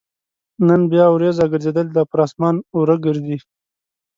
[0.67, 3.37] نن بيا اوريځ راګرځېدلې ده او پر اسمان اوره ګرځي